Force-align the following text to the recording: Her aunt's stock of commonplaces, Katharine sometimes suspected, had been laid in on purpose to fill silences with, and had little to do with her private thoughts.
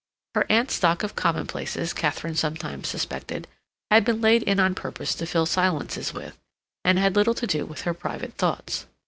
Her 0.33 0.47
aunt's 0.51 0.73
stock 0.73 1.03
of 1.03 1.15
commonplaces, 1.15 1.93
Katharine 1.93 2.33
sometimes 2.33 2.87
suspected, 2.87 3.47
had 3.91 4.03
been 4.03 4.19
laid 4.19 4.41
in 4.41 4.59
on 4.59 4.73
purpose 4.73 5.13
to 5.13 5.27
fill 5.27 5.45
silences 5.45 6.11
with, 6.11 6.39
and 6.83 6.97
had 6.97 7.15
little 7.15 7.35
to 7.35 7.45
do 7.45 7.67
with 7.67 7.81
her 7.81 7.93
private 7.93 8.33
thoughts. 8.33 8.87